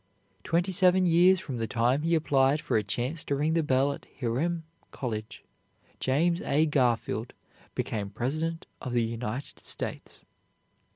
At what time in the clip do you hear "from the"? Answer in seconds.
1.39-1.67